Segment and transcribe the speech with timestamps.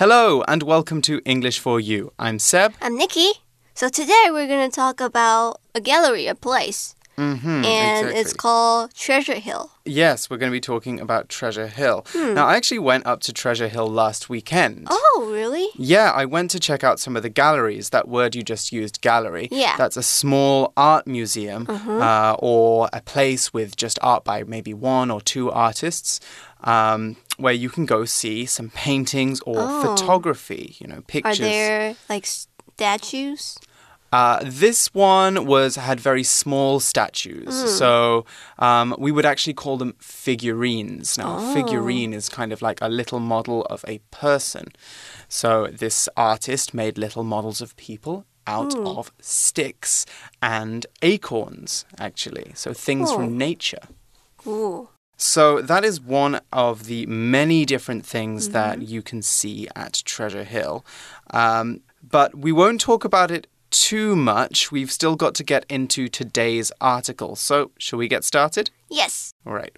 [0.00, 2.10] Hello, and welcome to English for You.
[2.18, 2.72] I'm Seb.
[2.80, 3.32] I'm Nikki.
[3.74, 6.94] So today we're going to talk about a gallery, a place.
[7.18, 8.20] Mm -hmm, and exactly.
[8.20, 9.70] it's called Treasure Hill.
[9.84, 12.04] Yes, we're going to be talking about Treasure Hill.
[12.12, 12.34] Hmm.
[12.34, 14.86] Now, I actually went up to Treasure Hill last weekend.
[14.90, 15.66] Oh, really?
[15.76, 17.88] Yeah, I went to check out some of the galleries.
[17.90, 19.48] That word you just used, gallery.
[19.50, 19.76] Yeah.
[19.76, 25.14] That's a small art museum uh, or a place with just art by maybe one
[25.14, 26.20] or two artists.
[26.64, 29.82] Um, where you can go see some paintings or Oh.
[29.82, 31.40] photography, you know, pictures.
[31.40, 33.58] Are there like statues?
[34.12, 38.24] Uh, this one was had very small statues, so
[38.58, 41.16] um, we would actually call them figurines.
[41.16, 44.66] Now, a figurine is kind of like a little model of a person.
[45.28, 50.06] So this artist made little models of people out of sticks
[50.42, 52.50] and acorns, actually.
[52.56, 53.16] So things Oh.
[53.16, 53.84] from nature.
[54.44, 54.88] Ooh.
[55.22, 60.44] So that is one of the many different things that you can see at Treasure
[60.44, 60.82] Hill.
[61.30, 64.72] Um, but we won't talk about it too much.
[64.72, 67.36] We've still got to get into today's article.
[67.36, 68.70] So, shall we get started?
[68.88, 69.34] Yes.
[69.44, 69.76] All right.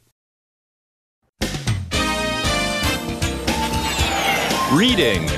[4.73, 5.29] Reading.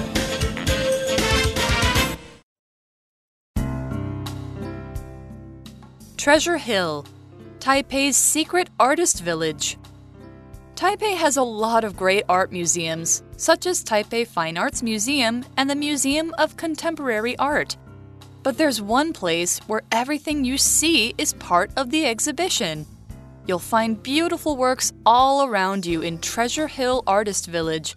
[6.18, 7.06] Treasure Hill,
[7.58, 9.78] Taipei's secret artist village.
[10.76, 15.70] Taipei has a lot of great art museums, such as Taipei Fine Arts Museum and
[15.70, 17.76] the Museum of Contemporary Art.
[18.42, 22.86] But there's one place where everything you see is part of the exhibition.
[23.46, 27.94] You'll find beautiful works all around you in Treasure Hill Artist Village.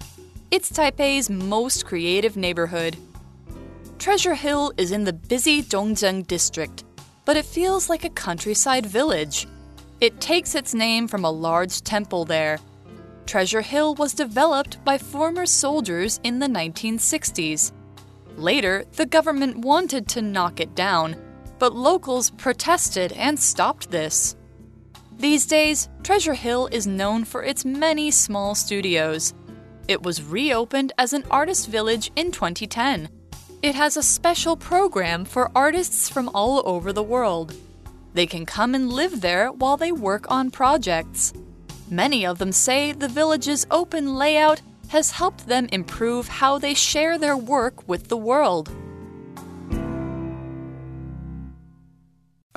[0.51, 2.95] It's Taipei's most creative neighborhood.
[3.97, 6.83] Treasure Hill is in the busy Zhongzheng district,
[7.25, 9.47] but it feels like a countryside village.
[9.99, 12.59] It takes its name from a large temple there.
[13.27, 17.73] Treasure Hill was developed by former soldiers in the 1960s.
[18.37, 21.17] Later, the government wanted to knock it down,
[21.59, 24.37] but locals protested and stopped this.
[25.17, 29.33] These days, Treasure Hill is known for its many small studios.
[29.89, 33.09] It was reopened as an artist village in 2010.
[33.61, 37.53] It has a special program for artists from all over the world.
[38.13, 41.33] They can come and live there while they work on projects.
[41.89, 47.17] Many of them say the village's open layout has helped them improve how they share
[47.17, 48.69] their work with the world.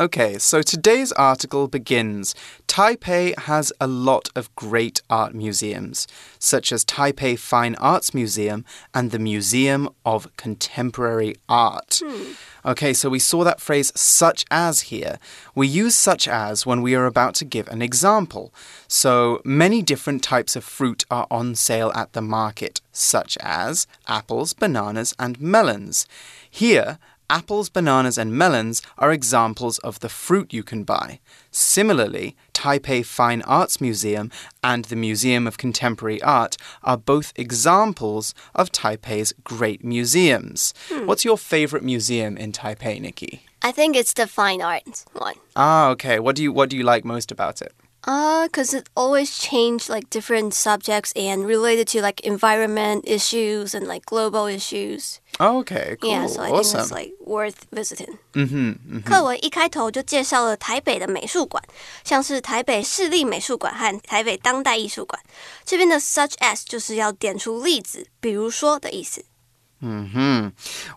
[0.01, 2.35] Okay, so today's article begins
[2.67, 6.07] Taipei has a lot of great art museums,
[6.39, 12.01] such as Taipei Fine Arts Museum and the Museum of Contemporary Art.
[12.03, 12.33] Hmm.
[12.65, 15.19] Okay, so we saw that phrase such as here.
[15.55, 18.55] We use such as when we are about to give an example.
[18.89, 24.55] So many different types of fruit are on sale at the market, such as apples,
[24.55, 26.07] bananas, and melons.
[26.49, 26.99] Here,
[27.31, 31.21] Apples, bananas, and melons are examples of the fruit you can buy.
[31.53, 34.33] Similarly, Taipei Fine Arts Museum
[34.65, 40.75] and the Museum of Contemporary Art are both examples of Taipei's great museums.
[41.05, 43.47] What's your favorite museum in Taipei, Nikki?
[43.63, 45.37] I think it's the fine arts one.
[45.55, 46.19] Ah, okay.
[46.19, 47.73] What do you what do you like most about it?
[48.08, 53.88] Uh, cause it always changed like different subjects and related to like environment issues and
[53.88, 55.20] like global issues.
[55.40, 56.12] Oh, okay, cool.
[56.12, 56.82] Yeah, so I think awesome.
[56.82, 58.20] it's like worth visiting.
[58.36, 59.12] 嗯哼，嗯哼。
[59.12, 61.64] 课文一开头就介绍了台北的美术馆，
[62.04, 65.20] 像是台北市立美术馆和台北当代艺术馆。
[65.66, 69.26] 这边的 such as 就是要点出例子，比如说的意思。
[69.81, 70.49] Hmm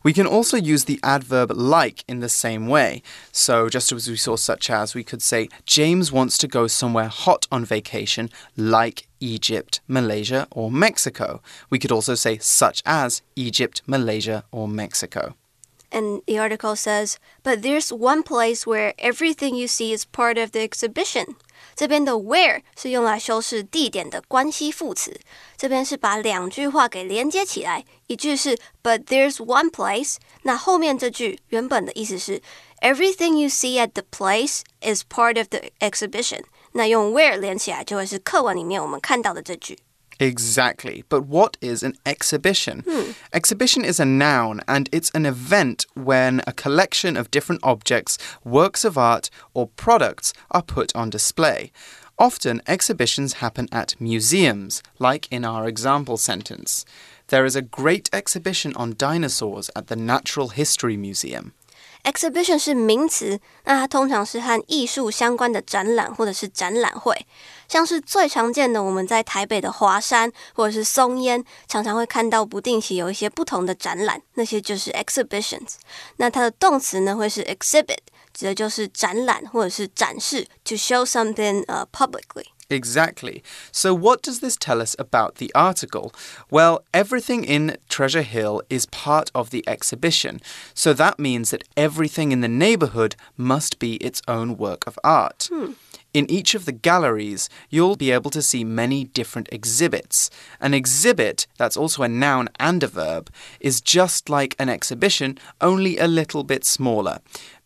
[0.03, 3.01] We can also use the adverb like in the same way.
[3.31, 7.07] So, just as we saw, such as, we could say, James wants to go somewhere
[7.07, 11.41] hot on vacation, like Egypt, Malaysia, or Mexico.
[11.69, 15.35] We could also say, such as Egypt, Malaysia, or Mexico.
[15.93, 20.51] And the article says, but there's one place where everything you see is part of
[20.51, 21.35] the exhibition.
[21.75, 25.19] 这边的 where 是用来修饰地点的关系副词，
[25.57, 27.83] 这边是把两句话给连接起来。
[28.07, 32.41] 一句是 But there's one place，那后面这句原本的意思是
[32.81, 36.43] Everything you see at the place is part of the exhibition。
[36.73, 39.77] 那用 where 连起来就会是课文里面我们看到的这句。
[40.23, 41.03] Exactly.
[41.09, 42.83] But what is an exhibition?
[42.87, 43.11] Hmm.
[43.33, 48.85] Exhibition is a noun and it's an event when a collection of different objects, works
[48.85, 51.71] of art, or products are put on display.
[52.19, 56.85] Often, exhibitions happen at museums, like in our example sentence.
[57.27, 61.53] There is a great exhibition on dinosaurs at the Natural History Museum.
[62.03, 67.25] Exhibition 是名词，那它通常是和艺术相关的展览或者是展览会，
[67.67, 75.75] 像是最常见的，我们在台北的华山或者是松烟，常常会看到不定期有一些不同的展览，那些就是 exhibitions。
[76.17, 77.99] 那它的动词呢会是 exhibit，
[78.33, 82.45] 指的就是展览或者是展示，to show something uh publicly。
[82.73, 83.43] Exactly.
[83.71, 86.13] So, what does this tell us about the article?
[86.49, 90.41] Well, everything in Treasure Hill is part of the exhibition.
[90.73, 95.49] So, that means that everything in the neighborhood must be its own work of art.
[95.51, 95.73] Hmm.
[96.13, 100.29] In each of the galleries, you'll be able to see many different exhibits.
[100.61, 105.97] An exhibit, that's also a noun and a verb, is just like an exhibition, only
[105.97, 107.19] a little bit smaller.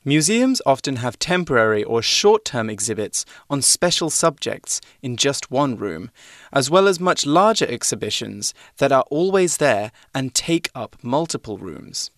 [0.08, 6.12] Museums often have temporary or short term exhibits on special subjects in just one room,
[6.54, 12.10] as well as much larger exhibitions that are always there and take up multiple rooms.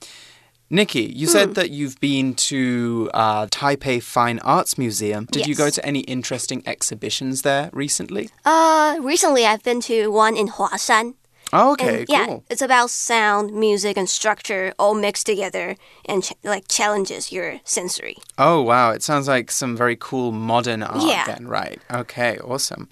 [0.70, 5.26] Nikki, you said that you've been to uh, Taipei Fine Arts Museum.
[5.32, 8.30] Did you go to any interesting exhibitions there recently?
[8.46, 11.16] Uh, recently I've been to one in Huashan.
[11.52, 12.44] Oh, okay, and yeah, cool.
[12.50, 15.76] it's about sound, music, and structure all mixed together,
[16.06, 18.18] and ch like challenges your sensory.
[18.38, 18.92] Oh, wow.
[18.92, 21.26] It sounds like some very cool modern art Yeah.
[21.26, 21.82] then, right?
[21.92, 22.88] Okay, awesome.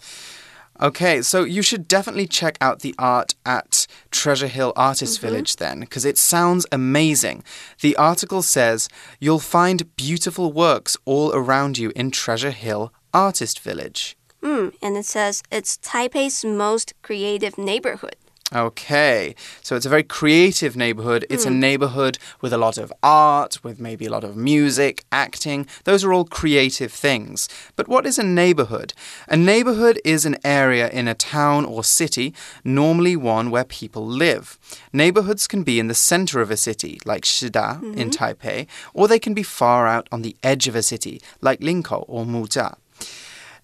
[0.79, 5.79] Okay, so you should definitely check out the art at Treasure Hill Artist Village then,
[5.79, 7.43] because it sounds amazing.
[7.81, 8.87] The article says
[9.19, 14.15] you'll find beautiful works all around you in Treasure Hill Artist Village.
[14.43, 18.15] Mm, and it says it's Taipei's most creative neighborhood.
[18.55, 21.25] Okay, so it's a very creative neighborhood.
[21.29, 21.59] It's a hmm.
[21.59, 25.67] neighborhood with a lot of art, with maybe a lot of music, acting.
[25.83, 27.49] Those are all creative things.
[27.75, 28.93] But what is a neighborhood?
[29.27, 32.33] A neighborhood is an area in a town or city,
[32.63, 34.57] normally one where people live.
[34.93, 38.09] Neighborhoods can be in the center of a city, like Shida in mm-hmm.
[38.11, 42.05] Taipei, or they can be far out on the edge of a city, like Linkou
[42.07, 42.77] or Muzha.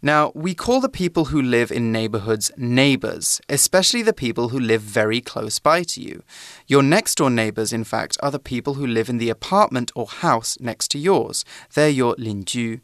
[0.06, 4.82] Now, we call the people who live in neighborhoods neighbors, especially the people who live
[4.82, 6.24] very close by to you.
[6.68, 10.08] Your next door neighbors, in fact, are the people who live in the apartment or
[10.08, 11.46] house next to yours.
[11.74, 12.82] They're your linju.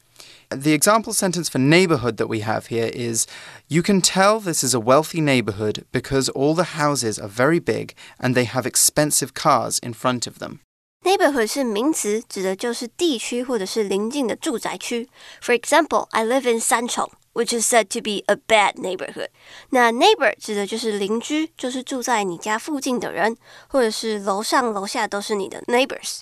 [0.50, 3.28] The example sentence for neighborhood that we have here is
[3.68, 7.96] You can tell this is a wealthy neighborhood because all the houses are very big
[8.18, 10.62] and they have expensive cars in front of them.
[11.03, 15.09] Neighborhood 是名词，指的就是地区或者是邻近的住宅区。
[15.43, 19.29] For example, I live in 三重，which is said to be a bad neighborhood。
[19.69, 23.37] 那 neighbor 指的就是邻居，就是住在你家附近的人，
[23.69, 26.21] 或者是楼上楼下都是你的 neighbors。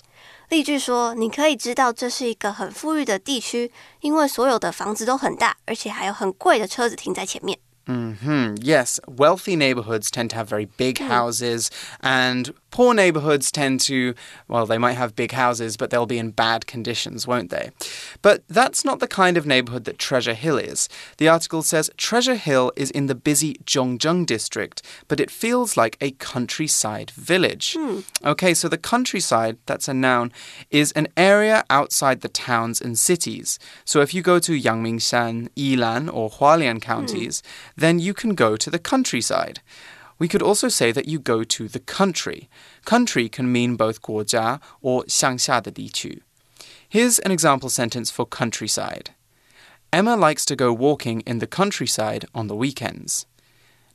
[0.49, 3.71] 例句说，你可以知道这是一个很富裕的地区，
[4.01, 7.57] 因为所有的房子都很大，而且还有很贵的车子停在前面。
[7.85, 11.67] Hmm, yes, wealthy neighborhoods tend to have very big houses,
[11.99, 14.14] and poor neighborhoods tend to,
[14.46, 17.70] well, they might have big houses, but they'll be in bad conditions, won't they?
[18.22, 20.88] But that's not the kind of neighborhood that Treasure Hill is.
[21.18, 25.96] The article says Treasure Hill is in the busy Zhongzheng district, but it feels like
[26.00, 27.74] a countryside village.
[27.78, 28.00] Hmm.
[28.24, 30.32] Okay, so the countryside, that's a noun,
[30.70, 33.58] is an area outside the towns and cities.
[33.84, 36.78] So if you go to Yangmingshan, Yilan, or Hualien hmm.
[36.78, 37.42] counties,
[37.76, 39.60] then you can go to the countryside.
[40.19, 42.49] We could also say that you go to the country.
[42.85, 46.23] Country can mean both 国家 or 乡下的地区.
[46.89, 49.11] Here's an example sentence for countryside.
[49.91, 53.25] Emma likes to go walking in the countryside on the weekends.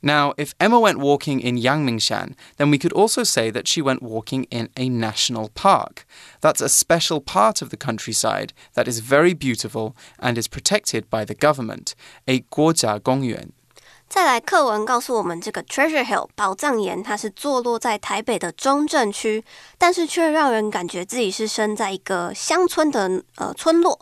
[0.01, 4.01] Now, if Emma went walking in Yangmingshan, then we could also say that she went
[4.01, 6.05] walking in a national park.
[6.39, 11.25] That's a special part of the countryside that is very beautiful and is protected by
[11.25, 11.95] the government,
[12.27, 13.51] a 国家公园.
[14.08, 19.44] 再来，课文告诉我们，这个 Treasure Hill 宝藏岩，它是坐落在台北的中正区，
[19.76, 23.98] 但是却让人感觉自己是身在一个乡村的呃村落。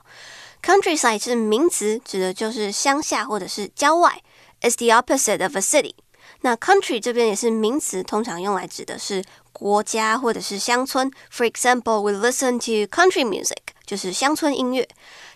[0.63, 4.21] Countryside 是名词，指的就是乡下或者是郊外
[4.61, 5.95] ，is the opposite of a city。
[6.43, 11.11] 那 country 这边也是名词，通常用来指的是国家或者是乡村。
[11.33, 14.88] For example, we listen to country music，就是乡村音乐，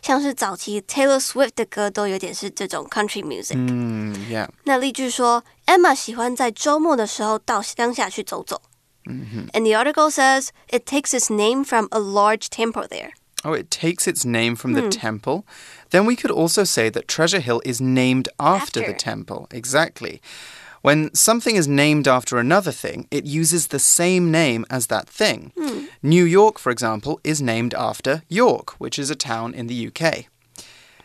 [0.02, 3.56] 像是早期 Taylor Swift 的歌都有点是这种 country music。
[3.56, 4.48] Mm, yeah.
[4.66, 8.62] 那例句说，Emma 喜欢在周末的时候到乡下去走走。
[9.06, 13.12] And the article says it takes its name from a large temple there.
[13.44, 15.44] Oh, it takes its name from the temple.
[15.90, 18.94] Then we could also say that Treasure Hill is named after, the After.
[18.94, 19.48] temple.
[19.50, 20.22] Exactly.
[20.87, 25.51] When something is named after another thing, it uses the same name as that thing.
[25.59, 25.87] Hmm.
[26.01, 30.27] New York, for example, is named after York, which is a town in the UK.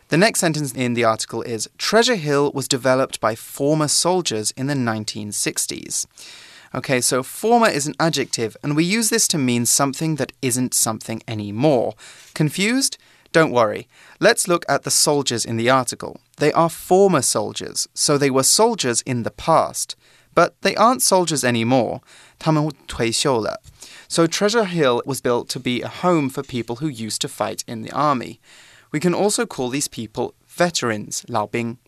[0.09, 4.67] The next sentence in the article is Treasure Hill was developed by former soldiers in
[4.67, 6.05] the 1960s.
[6.75, 10.75] Okay, so former is an adjective, and we use this to mean something that isn't
[10.75, 11.95] something anymore.
[12.35, 13.00] Confused?
[13.32, 13.87] Don't worry.
[14.18, 16.20] Let's look at the soldiers in the article.
[16.38, 19.96] They are former soldiers, so they were soldiers in the past.
[20.35, 22.00] But they aren't soldiers anymore.
[22.38, 23.61] 他们退休了.
[24.08, 27.64] So Treasure Hill was built to be a home for people who used to fight
[27.66, 28.38] in the army.
[28.92, 31.78] We can also call these people veterans, 老兵.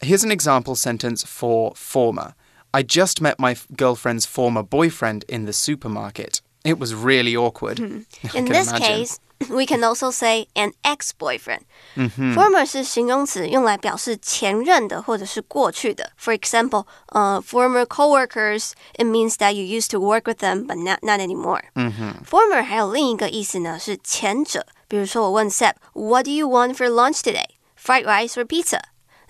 [0.00, 2.34] Here's an example sentence for former.
[2.72, 6.42] I just met my girlfriend's former boyfriend in the supermarket.
[6.64, 7.78] It was really awkward.
[7.78, 8.86] In this imagine.
[8.86, 9.18] case,
[9.50, 11.60] we can also say an ex-boyfriend.
[11.94, 12.34] Mm-hmm.
[12.34, 16.12] Former 是形容词，用来表示前任的或者是过去的。
[16.18, 21.00] For example, uh, former coworkers, it means that you used to work with them, but not
[21.02, 21.64] not anymore.
[21.74, 22.24] Mm-hmm.
[22.24, 24.66] Former 还有另一个意思呢，是前者。
[24.88, 27.46] 比如说，我问 Seb，What do you want for lunch today?
[27.78, 28.80] Fried rice or pizza?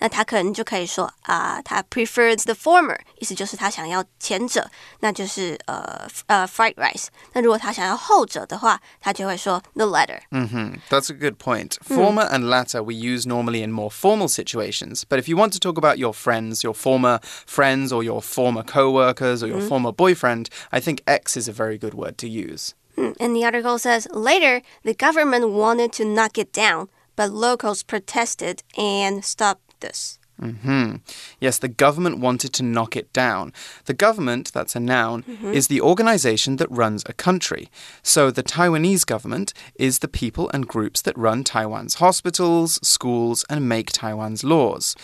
[0.02, 4.68] 那他可能就可以说啊，他 prefers the former，意思就是他想要前者，
[4.98, 7.06] 那就是呃呃 fried rice。
[7.34, 10.18] 那如果他想要后者的话，他就会说 the latter。
[10.32, 11.76] 嗯哼，That's a good point.
[11.86, 11.96] Mm.
[11.96, 15.60] Former and latter we use normally in more formal situations, but if you want to
[15.60, 19.68] talk about your friends, your former friends, or your former co-workers, or your mm.
[19.68, 22.74] former boyfriend, I think ex is a very good word to use.
[22.96, 23.14] Mm.
[23.20, 28.64] And the article says later, the government wanted to knock it down, but locals protested
[28.76, 30.18] and stopped this.
[30.40, 30.96] hmm
[31.44, 33.52] Yes, the government wanted to knock it down.
[33.84, 35.24] The government, that's a noun,
[35.58, 37.64] is the organization that runs a country.
[38.02, 43.68] So the Taiwanese government is the people and groups that run Taiwan's hospitals, schools, and
[43.68, 44.96] make Taiwan's laws.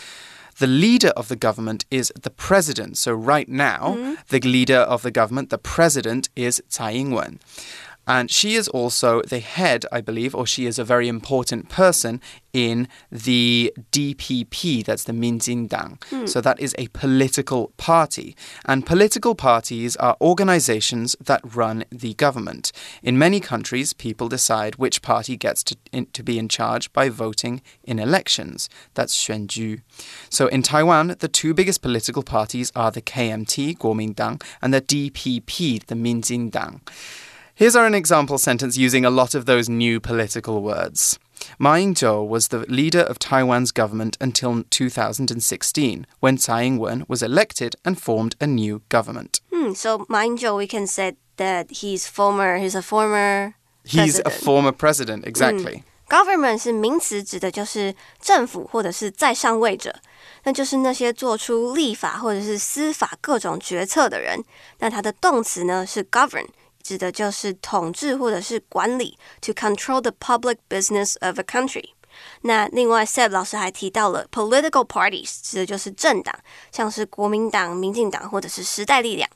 [0.59, 2.99] The leader of the government is the president.
[2.99, 7.39] So right now, the leader of the government, the president, is Tsai Ing-wen.
[8.09, 12.23] And she is also the head, I believe, or she is a very important person
[12.55, 16.03] in the DPP, that's the Minjindang.
[16.05, 16.27] Hmm.
[16.27, 18.35] So that is a political party.
[18.65, 22.73] And political parties are organizations that run the government.
[23.03, 27.11] In many countries, people decide which party gets to, in, to be in charge by
[27.11, 28.71] voting in elections.
[28.95, 29.83] That's 选举.
[30.31, 35.85] So in Taiwan, the two biggest political parties are the KMT, Kuomintang, and the DPP,
[35.87, 36.81] the Minjindang.
[37.58, 41.20] Here's our an example sentence using a lot of those new political words.
[41.60, 47.76] Ma Ying-jeou was the leader of Taiwan's government until 2016, when Tsai Ing-wen was elected
[47.84, 49.42] and formed a new government.
[49.52, 54.24] Hmm, so mind you, we can say that he's former, he's a former He's a
[54.24, 54.44] president.
[54.46, 55.84] former president, exactly.
[56.10, 59.94] Government 是名词，指的就是政府或者是在上位者，
[60.46, 64.42] 那就是那些做出立法或者是司法各种决策的人。
[64.80, 66.48] 那它的动词呢是 govern，
[66.88, 71.90] 指的就是统治或者是管理，to control the public business of a country。
[72.42, 76.38] 那另外，Seb 老师还提到了 political parties，指的就是政党，
[76.72, 79.28] 像是国民党、民进党或者是时代力量。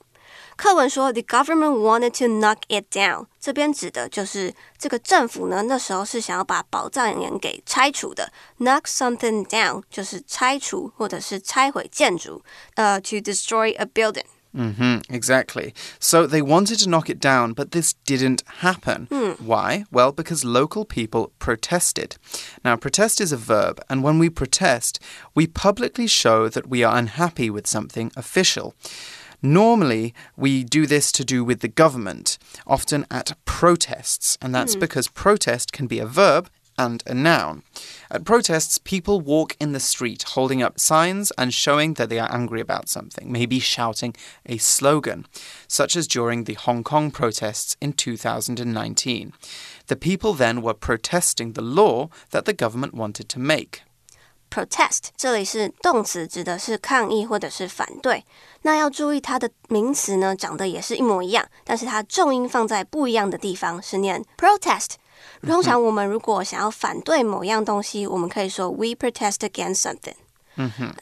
[0.56, 8.32] 课文说，the government wanted to knock it down，这边指的就是这个政府呢，那时候是想要把宝藏岩给拆除的。
[8.60, 12.44] knock something down 就是拆除或者是拆毁建筑，
[12.76, 14.26] 呃，to destroy a building。
[14.55, 15.75] Hmm exactly.
[15.99, 19.07] So they wanted to knock it down, but this didn't happen.
[19.41, 19.85] Why?
[19.91, 22.17] Well, because local people protested.
[22.65, 24.99] Now, protest is a verb, and when we protest,
[25.35, 28.75] we publicly show that we are unhappy with something official.
[29.43, 35.09] Normally, we do this to do with the government, often at protests, and that's because
[35.09, 37.64] protest can be a verb and a noun.
[38.12, 42.32] At protests, people walk in the street holding up signs and showing that they are
[42.32, 44.14] angry about something, maybe shouting
[44.46, 45.26] a slogan,
[45.68, 49.34] such as during the Hong Kong protests in 2019.
[49.88, 53.82] The people then were protesting the law that the government wanted to make.
[54.50, 58.24] protest 这里是动词，指的是抗议或者是反对。
[58.62, 64.92] 那要注意它的名词呢，长得也是一模一样，但是它重音放在不一样的地方，是念 protest。
[65.44, 70.16] 通常我们如果想要反对某样东西，我们可以说 we protest against something。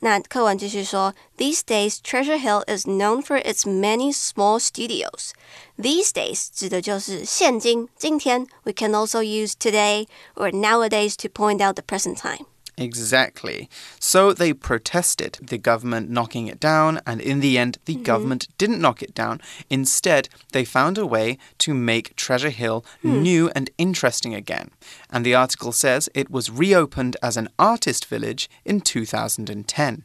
[0.01, 5.31] 那课文继续说，These days, Treasure Hill is known for its many small studios.
[5.77, 8.47] These days 指的就是现今、今天。
[8.63, 12.45] We can also use today or nowadays to point out the present time.
[12.76, 13.68] Exactly.
[13.98, 18.80] So they protested the government knocking it down, and in the end, the government didn't
[18.80, 19.40] knock it down.
[19.68, 24.70] Instead, they found a way to make Treasure Hill new and interesting again.
[25.10, 30.04] And the article says it was reopened as an artist village in 2010.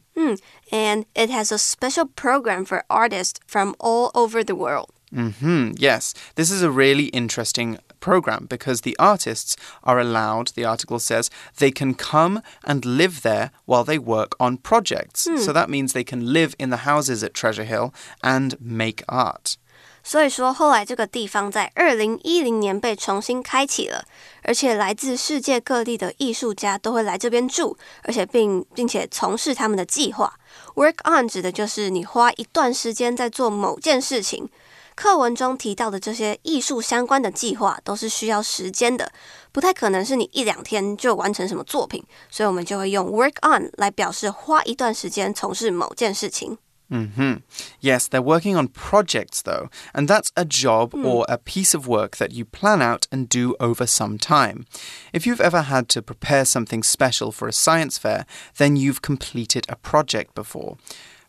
[0.72, 4.90] and it has a special program for artists from all over the world.
[5.14, 5.70] Mm hmm.
[5.76, 11.29] Yes, this is a really interesting program because the artists are allowed, the article says,
[11.57, 15.27] they can come and live there while they work on projects.
[15.37, 17.93] So that means they can live in the houses at Treasure Hill
[18.23, 19.55] and make art.
[20.03, 24.03] 所以说，后来这个地方在二零一零年被重新开启了，
[24.41, 30.33] 而且来自世界各地的艺术家都会来这边住，而且并并且从事他们的计划。
[30.73, 34.49] Work on 指的就是你花一段时间在做某件事情。
[34.95, 39.11] 课文中提到的这些艺术相关的计划都是需要时间的，
[39.51, 46.57] 不太可能是你一两天就完成什么作品，所以我们就会用 work on 来表示花一段时间从事某件事情。
[46.89, 47.39] hmm
[47.79, 52.17] Yes, they're working on projects though, and that's a job or a piece of work
[52.17, 54.65] that you plan out and do over some time.
[55.13, 58.25] If you've ever had to prepare something special for a science fair,
[58.57, 60.75] then you've completed a project before.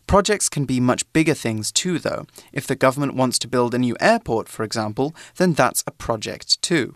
[0.07, 2.25] Projects can be much bigger things too, though.
[2.51, 6.61] If the government wants to build a new airport, for example, then that's a project
[6.61, 6.95] too.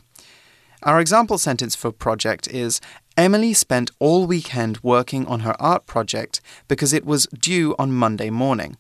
[0.83, 2.79] Our example sentence for project is
[3.15, 8.29] Emily spent all weekend working on her art project because it was due on Monday
[8.29, 8.75] morning.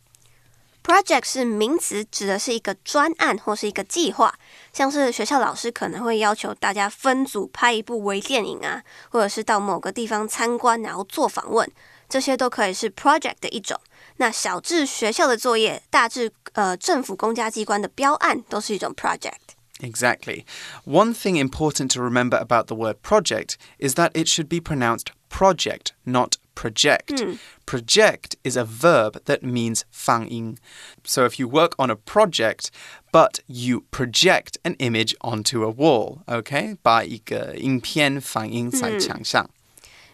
[0.83, 4.33] Project 是名词，指的是一个专案或是一个计划，
[4.71, 11.69] 像是学校老师可能会要求大家分组拍一部微电影啊，或者是到某个地方参观，然后做访问，
[12.11, 13.79] 这些都可以是 project 的一种。
[14.17, 19.55] 那小至学校的作业，大至呃政府公家机关的标案，都是一种 project。
[19.79, 20.43] Exactly.
[20.85, 25.11] One thing important to remember about the word project is that it should be pronounced
[25.29, 27.37] project, not project.
[27.67, 30.57] Project is a verb that means 放映.
[31.03, 32.69] So if you work on a project,
[33.11, 36.75] but you project an image onto a wall, okay?
[36.81, 39.47] 把一个影片放映在墙上.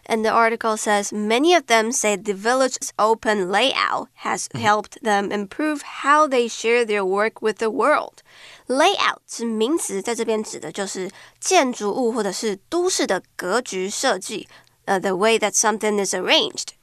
[0.08, 5.30] And the article says many of them say the village's open layout has helped them
[5.30, 8.18] improve how they share their work with the world.
[8.66, 11.10] Layout 是名词，在这边指的就是
[11.40, 14.46] 建筑物或者是都市的格局设计，
[14.84, 16.74] 呃、t h e way that something is arranged。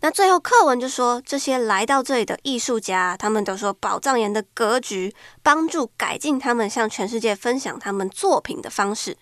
[0.00, 9.16] 那最后课文就说，这些来到这里的艺术家，他们都说宝藏岩的格局帮助改进他们向全世界分享他们作品的方式。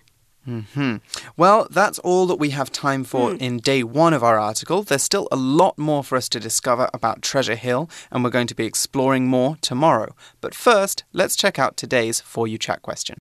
[0.45, 0.97] Hmm.
[1.35, 4.83] Well, that's all that we have time for in day one of our article.
[4.83, 8.45] There's still a lot more for us to discover about Treasure Hill, and we're going
[8.47, 10.13] to be exploring more tomorrow.
[10.41, 13.17] But first, let's check out today's For You Chat question.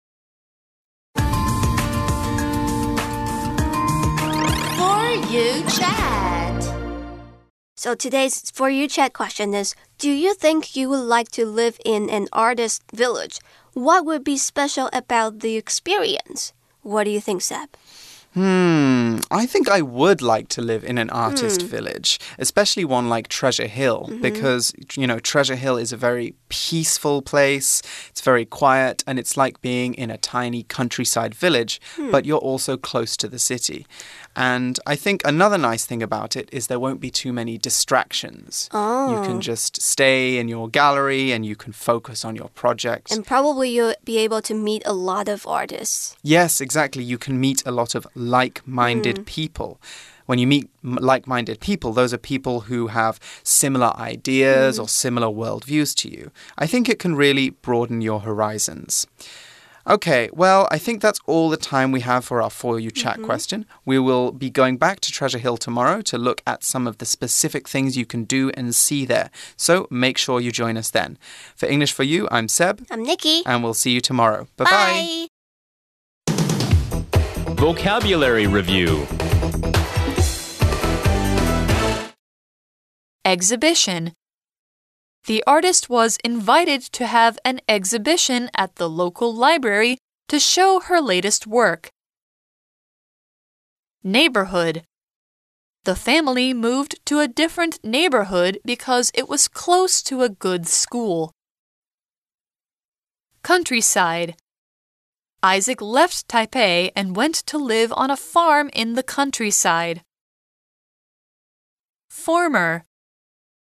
[4.78, 6.30] For you chat.
[7.76, 11.80] So today's for you chat question is Do you think you would like to live
[11.84, 13.40] in an artist village?
[13.74, 16.54] What would be special about the experience?
[16.82, 17.70] What do you think, Seb?
[18.34, 23.28] Hmm, I think I would like to live in an artist village, especially one like
[23.28, 27.82] Treasure Hill, because, you know, Treasure Hill is a very peaceful place.
[28.10, 32.12] It's very quiet, and it's like being in a tiny countryside village, hmm.
[32.12, 33.86] but you're also close to the city.
[34.36, 38.70] And I think another nice thing about it is there won't be too many distractions.
[38.72, 39.12] Oh.
[39.12, 39.42] You can oh.
[39.42, 43.12] just stay in your gallery and you can focus on your project.
[43.12, 46.16] And probably you'll be able to meet a lot of artists.
[46.24, 47.04] Yes, exactly.
[47.04, 49.24] You can meet a lot of like minded hmm.
[49.24, 49.80] people.
[50.30, 54.84] When you meet like minded people, those are people who have similar ideas mm.
[54.84, 56.30] or similar worldviews to you.
[56.56, 59.08] I think it can really broaden your horizons.
[59.88, 63.16] Okay, well, I think that's all the time we have for our For You Chat
[63.16, 63.26] mm-hmm.
[63.26, 63.66] question.
[63.86, 67.08] We will be going back to Treasure Hill tomorrow to look at some of the
[67.08, 69.32] specific things you can do and see there.
[69.58, 71.18] So make sure you join us then.
[71.56, 73.42] For English for You, I'm Seb, I'm Nikki.
[73.48, 74.48] and we'll see you tomorrow.
[74.58, 75.28] Bye bye.
[77.56, 79.08] Vocabulary Review
[83.30, 84.14] Exhibition.
[85.26, 91.00] The artist was invited to have an exhibition at the local library to show her
[91.00, 91.92] latest work.
[94.04, 94.82] Neighborhood.
[95.84, 101.32] The family moved to a different neighborhood because it was close to a good school.
[103.44, 104.38] Countryside.
[105.44, 110.02] Isaac left Taipei and went to live on a farm in the countryside.
[112.10, 112.89] Former.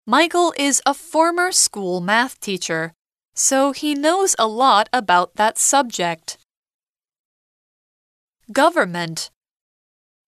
[0.07, 2.93] Michael is a former school math teacher,
[3.35, 6.37] so he knows a lot about that subject.
[8.53, 9.31] Government.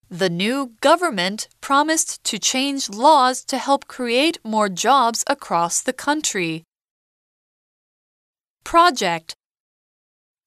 [0.09, 6.65] The new government promised to change laws to help create more jobs across the country.
[8.65, 9.35] Project.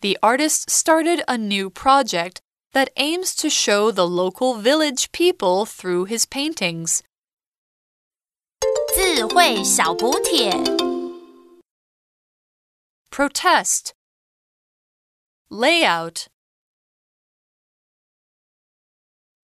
[0.02, 2.42] The artist started a new project
[2.74, 7.04] that aims to show the local village people through his paintings.
[8.95, 10.52] 智慧小补帖。
[13.12, 13.93] protest.
[15.52, 16.28] Layout